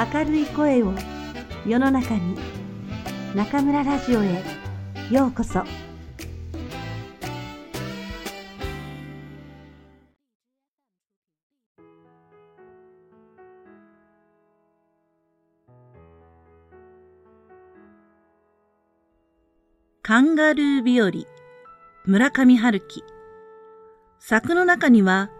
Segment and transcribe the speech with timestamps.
[0.00, 0.94] 明るい声を
[1.66, 2.34] 世の中に
[3.34, 4.42] 中村ラジオへ
[5.10, 5.62] ようこそ
[20.00, 21.10] カンガルー日和
[22.06, 23.04] 村上春樹
[24.18, 25.30] 柵の中には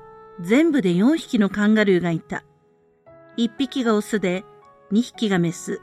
[0.42, 2.44] 全部で4匹のカンガルーがいた。
[3.36, 4.44] 1匹がオスで
[4.92, 5.80] 2匹がメス。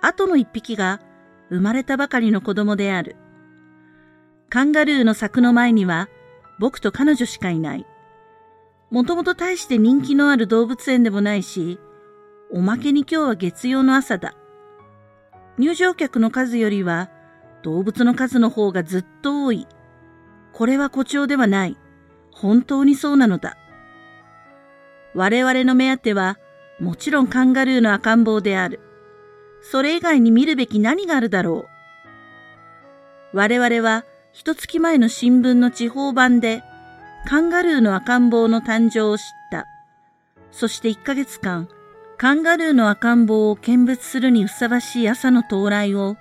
[0.00, 1.00] あとの1匹が
[1.50, 3.16] 生まれたばかりの子供である。
[4.48, 6.08] カンガルーの柵の前には
[6.58, 7.86] 僕と彼女しかいない。
[8.90, 11.78] もともと大して人気のある動物園でもないし、
[12.50, 14.34] おまけに今日は月曜の朝だ。
[15.58, 17.10] 入場客の数よりは
[17.62, 19.66] 動物の数の方がずっと多い。
[20.52, 21.76] これは誇張ではない。
[22.32, 23.56] 本当にそうなのだ。
[25.14, 26.38] 我々の目当ては、
[26.80, 28.80] もちろんカンガルーの赤ん坊である。
[29.62, 31.66] それ以外に見るべき何があるだろ
[33.32, 33.36] う。
[33.36, 36.62] 我々は、一月前の新聞の地方版で、
[37.26, 39.66] カンガルーの赤ん坊の誕生を知った。
[40.50, 41.68] そして一ヶ月間、
[42.16, 46.16] カンガルーの赤ん坊を見物するにふさわしい朝の到来を、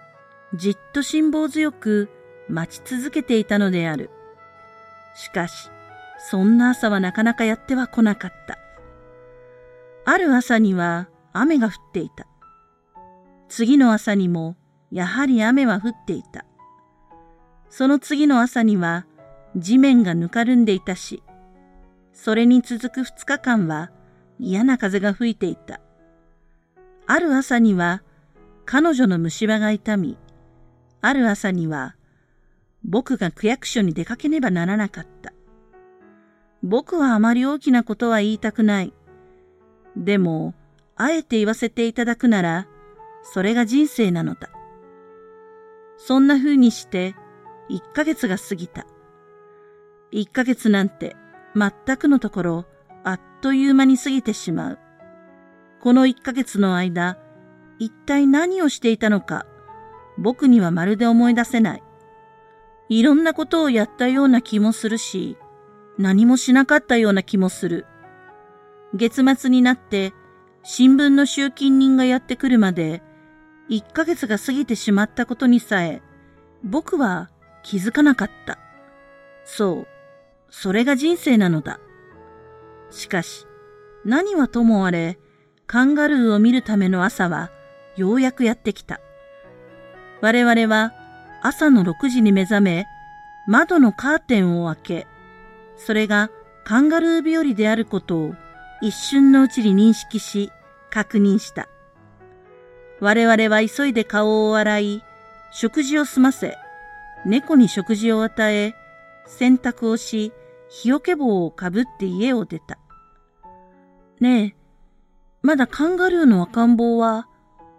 [0.53, 2.09] じっと辛抱強く
[2.49, 4.09] 待ち続けていたのである。
[5.15, 5.69] しかし、
[6.29, 8.57] そんな朝はなかなかやっては来なかった。
[10.09, 12.27] ある朝には雨が降っていた。
[13.49, 14.55] 次の朝にも
[14.89, 16.45] やはり雨は降っていた。
[17.69, 19.05] その次の朝には
[19.57, 21.23] 地面がぬかるんでいたし、
[22.13, 23.91] それに続く二日間は
[24.39, 25.81] 嫌な風が吹いていた。
[27.05, 28.01] ある朝には
[28.63, 30.17] 彼女の虫歯が痛み、
[31.01, 31.97] ある朝には
[32.85, 35.33] 僕が区役所に出かけねばならなかった。
[36.63, 38.93] 僕はあまり大きなことは言いたくない。
[40.03, 40.53] でも、
[40.95, 42.67] あえて言わせていただくなら、
[43.23, 44.49] それが人生なのだ。
[45.97, 47.15] そんな風にして、
[47.67, 48.85] 一ヶ月が過ぎた。
[50.11, 51.15] 一ヶ月なんて、
[51.55, 52.65] 全くのところ、
[53.03, 54.79] あっという間に過ぎてしまう。
[55.81, 57.17] この一ヶ月の間、
[57.79, 59.45] 一体何をしていたのか、
[60.17, 61.83] 僕にはまるで思い出せない。
[62.89, 65.37] いろんなことをやったような気もするし、
[65.97, 67.85] 何もしなかったような気もする。
[68.93, 70.13] 月末になって
[70.63, 73.01] 新聞の集金人がやってくるまで
[73.69, 76.01] 1ヶ月が過ぎてしまったことにさえ
[76.63, 77.29] 僕は
[77.63, 78.57] 気づかなかった。
[79.43, 79.87] そう、
[80.49, 81.79] それが人生なのだ。
[82.89, 83.45] しかし、
[84.05, 85.19] 何はともあれ、
[85.65, 87.51] カンガルーを見るための朝は
[87.97, 89.01] ようやくやってきた。
[90.21, 90.93] 我々は
[91.43, 92.85] 朝の6時に目覚め、
[93.47, 95.07] 窓のカーテンを開け、
[95.75, 96.29] それが
[96.63, 98.35] カンガルー日和であることを
[98.81, 100.51] 一瞬のうちに認識し、
[100.89, 101.67] 確認した。
[102.99, 105.03] 我々は急いで顔を洗い、
[105.51, 106.57] 食事を済ませ、
[107.25, 108.75] 猫に食事を与え、
[109.25, 110.31] 洗濯をし、
[110.69, 112.77] 日よけ棒をかぶって家を出た。
[114.19, 114.55] ねえ、
[115.41, 117.27] まだカンガルーの赤ん坊は、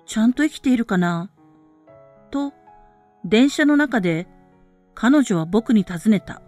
[0.07, 1.31] ちゃんと生きているかな？
[2.31, 2.53] と、
[3.25, 4.27] 電車の中で
[4.95, 6.41] 彼女は僕に尋ねた。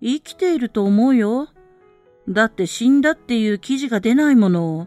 [0.00, 1.48] 生きていると思うよ。
[2.28, 4.86] だって死んだっていう記事が出ないものを、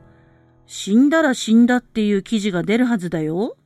[0.67, 3.57] 死んだら死んだっていう記事が出るはずだよ。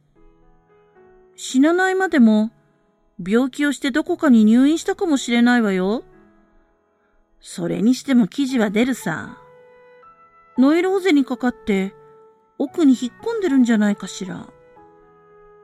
[1.35, 2.51] 死なないまでも、
[3.23, 6.03] 病気をしてどこかに入院したかもしれないわよ。
[7.41, 9.37] それにしても記事は出るさ。
[10.57, 11.93] ノイローゼにかかって
[12.57, 14.47] 奥に引っ込んでるんじゃないかしら。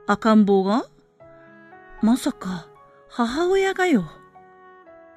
[0.05, 0.85] 赤ん坊が？
[2.01, 2.67] まさか
[3.09, 4.03] 母親がよ。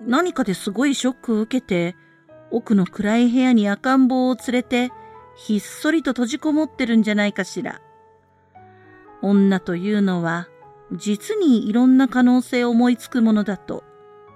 [0.00, 1.96] 何かですごいショックを受けて、
[2.54, 4.92] 奥の暗い部屋に赤ん坊を連れて、
[5.34, 7.80] ひっそりと閉じこもってるんじゃないかしら。
[9.22, 10.48] 女というのは、
[10.92, 13.82] 実にいろんな可能性を思いつくものだと、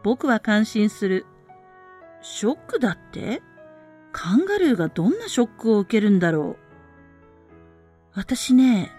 [0.03, 1.27] 僕は感心する。
[2.21, 3.41] ショックだって？
[4.11, 6.57] カンガルーがどんなショックを受けるんだろう。
[8.15, 8.91] 私ね、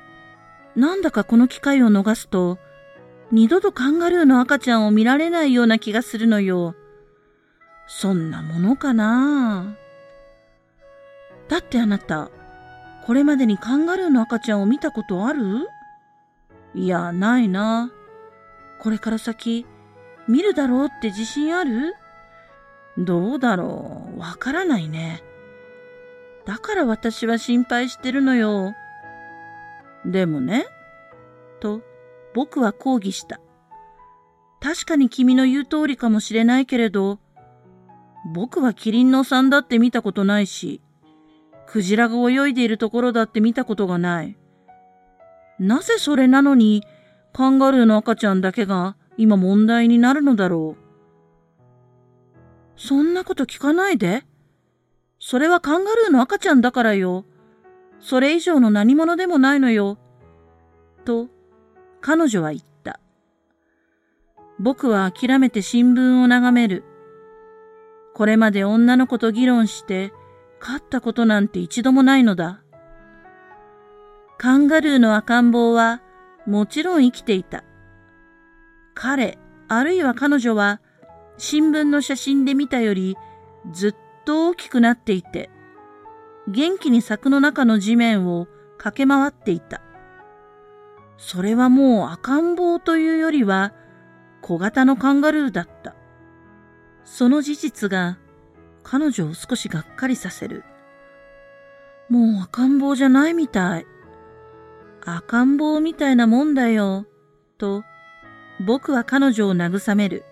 [0.77, 2.57] なんだかこの機会を逃すと、
[3.33, 6.75] 二度とカンガルーの赤ちゃんを見られないような気がするのよ。
[7.91, 9.75] そんなものかな？
[11.49, 12.29] だってあなた、
[13.05, 15.67] これまでにカンガルーの赤ちゃんを見たことある？
[16.75, 17.91] いや、ないな。
[18.79, 19.65] これから先、
[20.27, 21.95] 見るだろうって自信ある？
[22.99, 24.19] どうだろう？
[24.19, 25.23] わからないね。
[26.45, 28.73] だから私は心配してるのよ。
[30.05, 30.67] でもね、
[31.59, 31.81] と
[32.35, 33.39] 僕は抗議した。
[34.61, 37.17] 確かに君の言う通りかもしれないけれど、
[38.25, 40.81] 僕はキリンのさんだって見たことないし、
[41.65, 44.37] クジラが泳いでいるところだって見たことがない。
[45.59, 46.83] なぜそれなのに
[47.33, 50.89] カンガルーの赤ちゃんだけが今問題になるのだろう。
[52.75, 54.23] そんなこと聞かないで。
[55.19, 57.25] それはカンガルーの赤ちゃんだからよ。
[57.99, 59.97] それ以上の何者でもないのよ。
[61.03, 61.27] と、
[61.99, 63.01] 彼女は言った。
[64.59, 66.83] 僕は諦めて新聞を眺める。
[68.19, 70.11] これまで女の子と議論して
[70.59, 72.61] 勝ったことなんて一度もないのだ。
[74.37, 76.01] カンガルーの赤ん坊は
[76.45, 77.63] もちろん生きていた。
[78.93, 79.37] 彼、
[79.69, 80.81] あるいは彼女は
[81.37, 83.15] 新聞の写真で見たより
[83.71, 83.95] ずっ
[84.25, 85.49] と大きくなっていて、
[86.49, 89.81] 元気に柵の中の地面を駆け回っていた。
[91.15, 93.71] それはもう赤ん坊というよりは
[94.41, 95.95] 小型のカンガルーだった。
[97.11, 98.19] その事実が
[98.83, 100.63] 彼女を少しがっかりさせる。
[102.07, 103.87] もう赤ん坊じゃないみたい。
[105.03, 107.07] 赤ん坊みたいなもんだよ。
[107.57, 107.83] と、
[108.63, 110.23] 僕は彼女を慰める。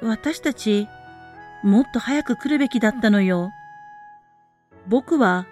[0.00, 0.86] 私たち、
[1.64, 3.50] もっと早く来るべきだったのよ。
[4.86, 5.46] 僕は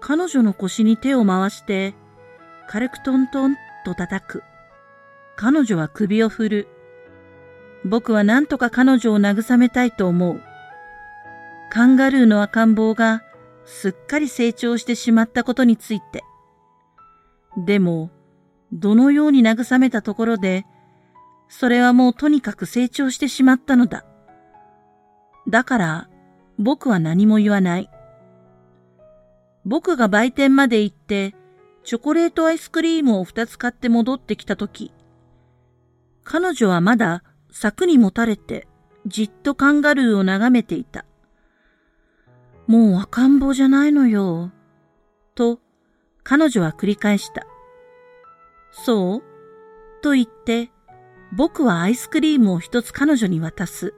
[0.00, 1.94] 彼女の腰に手を回して、
[2.68, 4.42] 軽くトントンと叩く。
[5.34, 6.75] 彼女は首を振る。
[7.86, 10.42] 僕は何とか彼女を慰めたいと思う。
[11.70, 13.22] カンガルーの赤ん坊が
[13.64, 16.24] すっかり成長してしまったことについて。
[17.56, 18.10] でも、
[18.72, 20.66] どのように慰めたところで、
[21.48, 24.04] それはもうとにかく成長してしまったのだ。
[25.48, 26.08] だから、
[26.58, 27.88] 僕は何も言わない。
[29.64, 31.36] 僕が売店まで行って、
[31.84, 34.92] チョコレートアイスクリームを二つ買って戻ってきたとき、
[36.24, 37.22] 彼女はまだ
[37.58, 38.68] 柵にもたれて、
[39.06, 41.06] じっとカンガルーを眺めていた。
[42.66, 44.52] もう赤ん坊じゃないのよ。
[45.34, 45.58] と、
[46.22, 47.46] 彼女は繰り返した。
[48.72, 49.22] そう
[50.02, 50.70] と言って、
[51.32, 53.94] 僕はアイスクリームを一つ彼女に渡す。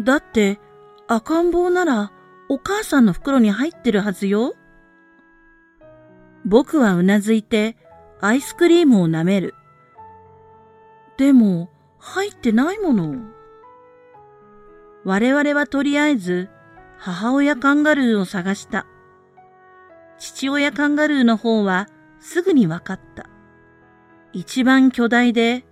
[0.00, 0.60] だって、
[1.08, 2.12] 赤ん坊なら
[2.48, 4.54] お母さんの袋に入ってるはずよ。
[6.44, 7.76] 僕はうなずいて
[8.20, 9.56] アイスクリームを舐める。
[11.16, 11.68] でも、
[12.08, 13.16] 入ってないもの。
[15.04, 16.48] 我々はとりあえず
[16.98, 18.86] 母親カンガルーを探した。
[20.16, 21.88] 父親カンガルーの方は
[22.20, 23.28] すぐに分かった。
[24.32, 25.64] 一番巨大で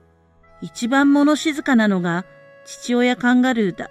[0.61, 2.25] 一番物静かなのが
[2.65, 3.89] 父親カンガルーだ。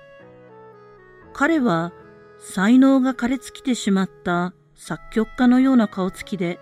[1.31, 1.94] 彼は
[2.39, 6.60] 才能が枯れ尽きてしまった作曲家のような顔つきで、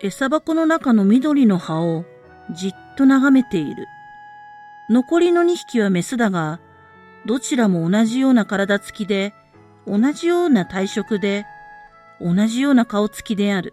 [0.00, 2.04] 餌箱の中の緑の葉を
[2.52, 3.86] じっと眺めている。
[4.90, 6.58] 残りの2匹はメスだが、
[7.24, 9.32] どちらも同じような体つきで、
[9.86, 11.46] 同じような体色で、
[12.20, 13.72] 同じような顔つきである。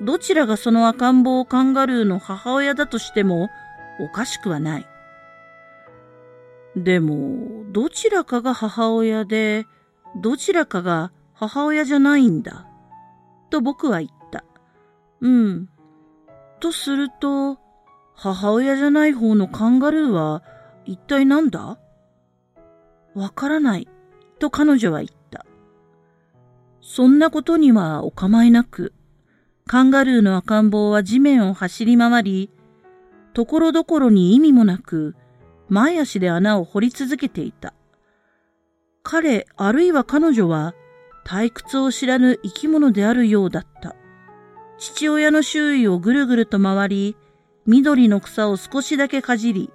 [0.00, 3.50] どちらがその赤ん坊カンガルーの母親だとしても、
[4.00, 4.86] おかしくはない。
[6.76, 9.66] でも、どちらかが母親で、
[10.14, 12.68] どちらかが母親じゃないんだ。
[13.50, 14.44] と僕は言った。
[15.20, 15.68] うん。
[16.60, 17.58] とすると、
[18.14, 20.42] 母親じゃない方のカンガルーは
[20.86, 21.78] 一体何だ？
[23.14, 23.88] わからない。
[24.38, 25.46] と彼女は言った。
[26.80, 28.92] そんなことにはお構いなく、
[29.66, 32.50] カンガルーの赤ん坊は地面を走り回り、
[33.32, 35.16] ところどころに意味もなく、
[35.68, 37.74] 前足で穴を掘り続けていた。
[39.02, 40.74] 彼あるいは彼女は
[41.26, 43.96] 退屈を知らぬ生き物であるようだった。
[44.78, 47.16] 父親の周囲をぐるぐると回り、
[47.66, 49.72] 緑の草を少しだけかじり、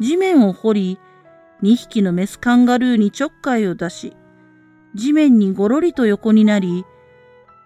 [0.00, 0.98] 地面を掘り、
[1.62, 4.16] 2匹のメスカンガルーにちょっかいを出し、
[4.94, 6.84] 地面にごろりと横になり、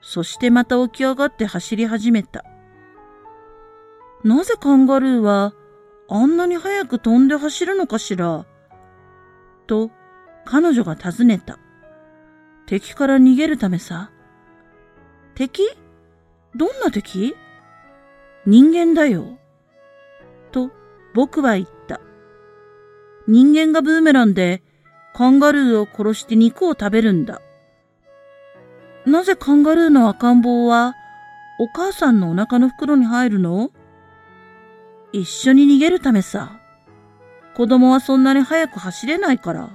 [0.03, 2.45] そしてまた起き上がって走り始めた。
[4.23, 5.55] なぜカンガルーは
[6.09, 8.45] あんなに早く飛んで走るのかしら？
[9.67, 9.91] と
[10.45, 11.59] 彼女が尋ねた。
[12.67, 14.11] 敵から逃げるためさ。
[15.35, 15.63] 敵？
[16.55, 17.35] どんな敵？
[18.45, 19.39] 人間だよ。
[20.55, 20.71] と
[21.15, 22.01] 僕は言った。
[23.27, 24.63] 人間がブーメランで
[25.13, 27.43] カンガルーを殺して肉を食べるんだ。
[29.05, 30.95] なぜカンガルーの赤ん坊は
[31.59, 33.71] お母さんのお腹の袋に入るの？
[35.13, 36.61] 一緒に逃げるためさ。
[37.57, 39.71] 子供はそんなに早く走れないから。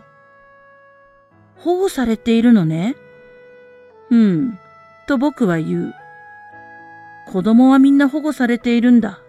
[1.58, 2.96] 保護されているのね。
[4.10, 4.60] うん、
[5.08, 5.94] と僕は言う。
[7.28, 9.22] 子供はみんな保護されているんだ。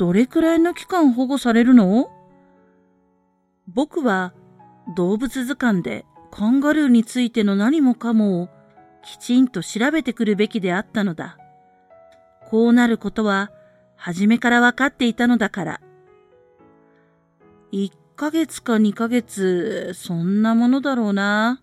[0.00, 2.10] どれくらいの期間保護されるの？
[3.68, 4.32] 僕は
[4.96, 8.48] 動物図鑑でカンガルーについての何もかもを
[9.02, 11.36] きちんと調べてくるべきであったのだ。
[12.48, 13.50] こうなることは
[13.94, 15.80] 初めから分かっていたのだから。
[17.70, 21.60] 一ヶ月か二ヶ月、そんなものだろうな。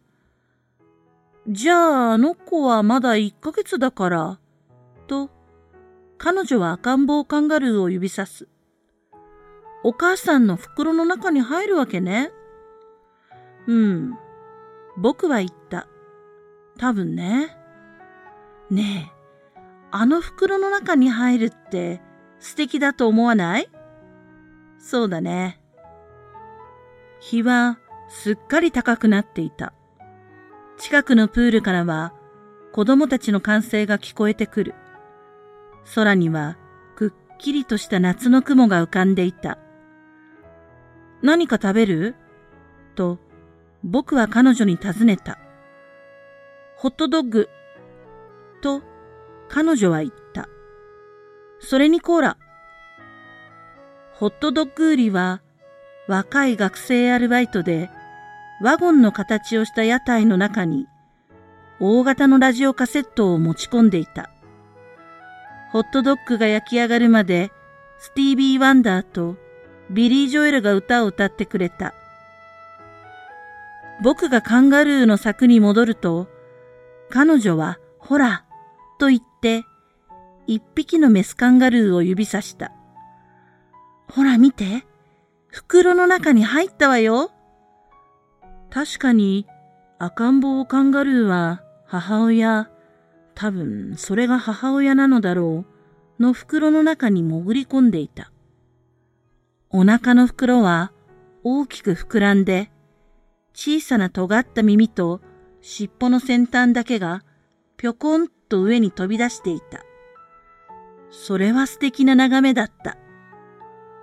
[1.48, 4.40] じゃああの子はまだ一ヶ月だから、
[5.08, 5.32] と、
[6.18, 8.48] 彼女は赤ん坊カンガルーを指さす。
[9.84, 12.32] お母さんの袋の中に入るわけね。
[13.68, 14.18] うん。
[14.98, 15.88] 僕は言った。
[16.78, 17.56] 多分ね。
[18.70, 19.60] ねえ、
[19.92, 22.02] あの袋の中に入るって
[22.40, 23.70] 素敵だと思わない？
[24.80, 25.62] そうだね。
[27.20, 29.74] 日はすっかり高くなっていた。
[30.78, 32.14] 近くのプールからは
[32.74, 34.76] 子供たちの歓声が聞こえてくる。
[35.96, 36.58] 空には
[36.96, 39.58] くっきりとした夏の雲が浮かんでいた。
[41.22, 42.16] 何か食べる？
[42.96, 43.20] と
[43.84, 45.40] 僕は彼女に尋ねた。
[46.78, 47.50] ホットドッグ？
[48.62, 48.82] と
[49.50, 50.50] 彼女は言った。
[51.60, 52.38] それにコーラ。
[54.14, 55.42] ホットドッグ売りは
[56.08, 57.90] 若い学生アルバイトで
[58.62, 60.88] ワゴンの形をした屋台の中に
[61.80, 64.32] 大型のラジオカセットを持ち込んでいた。
[65.72, 67.52] ホットドッグが焼き上がるまで
[68.00, 69.38] スティービー・ワンダーと
[69.90, 71.94] ビリー・ジョエルが歌を歌ってくれた。
[74.04, 76.28] 僕がカンガルーの柵に戻ると、
[77.10, 78.46] 彼女は、ほら、
[79.00, 79.64] と言って、
[80.46, 82.72] 一匹のメスカンガルーを指さした。
[84.10, 84.86] ほら見て、
[85.48, 87.32] 袋の中に入ったわよ。
[88.70, 89.48] 確かに
[89.98, 92.70] 赤ん坊カンガルーは母親、
[93.40, 95.64] 多分それが母親なのだろ
[96.20, 98.32] う、の袋の中に潜り込んでいた。
[99.70, 100.92] お腹の袋は
[101.44, 102.72] 大きく膨らんで、
[103.54, 105.22] 小さな尖った耳と
[105.62, 107.22] 尻尾の先端だけが
[107.78, 109.84] ぴょこんと上に飛び出していた。
[111.12, 112.98] それは素敵な眺めだった。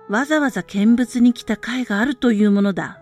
[0.07, 3.01] わざわざ見物に来た甲斐があるというものだ。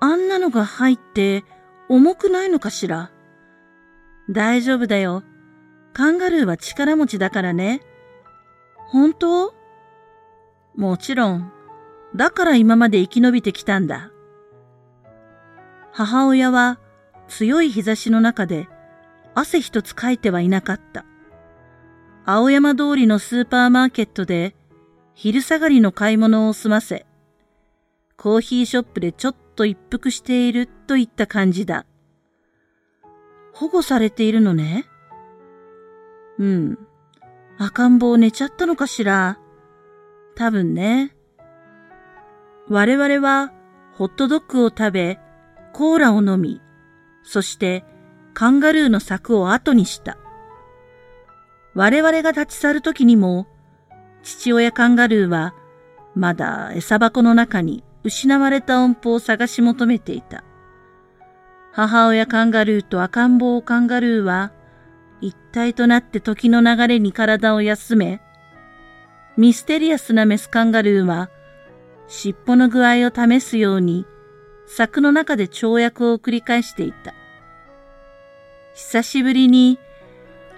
[0.00, 1.46] あんなのが入って
[1.88, 3.10] 重くないのかしら？
[4.30, 5.22] 大丈夫だよ。
[5.92, 7.80] カンガルーは力持ちだからね。
[8.88, 9.54] 本当？
[10.74, 11.52] もちろん。
[12.14, 14.10] だから今まで生き延びてきたんだ。
[15.92, 16.78] 母親は
[17.28, 18.68] 強い日差しの中で
[19.34, 21.04] 汗一つかいてはいなかった。
[22.24, 24.54] 青山通りのスーパーマーケットで
[25.14, 27.06] 昼下がりの買い物を済ませ、
[28.16, 31.86] コーヒーショップでちょっと一服しているといった感じだ。
[33.58, 34.84] 保護されているのね
[36.38, 36.78] うん。
[37.58, 39.38] 赤ん坊寝ちゃったのかしら
[40.34, 41.16] 多分ね。
[42.68, 43.52] 我々は
[43.94, 45.18] ホットドッグを食べ、
[45.72, 46.60] コーラを飲み、
[47.22, 47.84] そして
[48.34, 50.18] カンガルーの柵を後にした。
[51.74, 53.46] 我々が立ち去るときにも、
[54.22, 55.54] 父親カンガルーは
[56.14, 60.44] まだ餌箱の中に失われた音符を探し求めていた。
[61.76, 64.50] 母親カンガルーと赤ん坊カンガルーは
[65.20, 68.22] 一体となって時の流れに体を休め、
[69.36, 71.28] ミステリアスなメスカンガルーは
[72.08, 74.06] 尻尾の具合を試すように
[74.66, 77.12] 柵の中で跳躍を繰り返していた。
[78.74, 79.78] 久しぶりに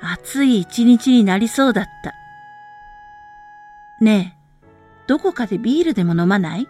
[0.00, 2.14] 暑い一日になりそうだった。
[4.00, 4.68] ねえ、
[5.08, 6.68] どこかでビールでも飲まない？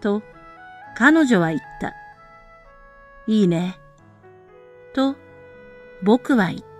[0.00, 0.24] と、
[0.96, 1.94] 彼女は言った。
[3.26, 3.78] いいね。
[4.94, 5.16] と、
[6.02, 6.71] 僕は言った。